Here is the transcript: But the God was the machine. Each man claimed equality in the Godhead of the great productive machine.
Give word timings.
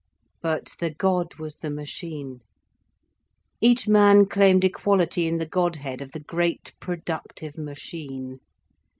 But 0.41 0.73
the 0.79 0.89
God 0.91 1.35
was 1.35 1.57
the 1.57 1.69
machine. 1.69 2.39
Each 3.61 3.87
man 3.87 4.25
claimed 4.25 4.63
equality 4.63 5.27
in 5.27 5.37
the 5.37 5.45
Godhead 5.45 6.01
of 6.01 6.11
the 6.11 6.19
great 6.19 6.73
productive 6.79 7.55
machine. 7.55 8.39